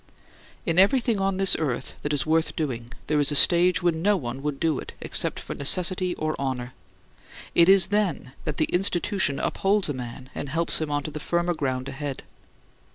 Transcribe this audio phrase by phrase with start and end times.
[0.65, 4.17] In everything on this earth that is worth doing, there is a stage when no
[4.17, 6.73] one would do it, except for necessity or honor.
[7.53, 11.19] It is then that the Institution upholds a man and helps him on to the
[11.19, 12.23] firmer ground ahead.